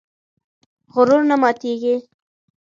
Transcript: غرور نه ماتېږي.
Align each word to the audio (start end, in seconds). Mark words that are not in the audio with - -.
غرور 0.93 1.21
نه 1.29 1.35
ماتېږي. 1.43 1.95